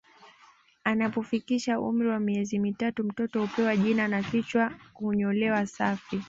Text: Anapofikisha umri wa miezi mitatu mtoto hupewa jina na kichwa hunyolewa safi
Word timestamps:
Anapofikisha 0.83 1.79
umri 1.79 2.07
wa 2.07 2.19
miezi 2.19 2.59
mitatu 2.59 3.03
mtoto 3.03 3.41
hupewa 3.41 3.77
jina 3.77 4.07
na 4.07 4.23
kichwa 4.23 4.71
hunyolewa 4.93 5.67
safi 5.67 6.19